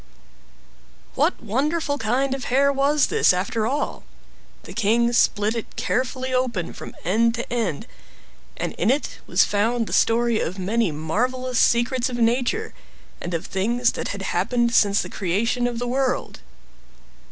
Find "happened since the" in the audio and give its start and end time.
14.23-15.07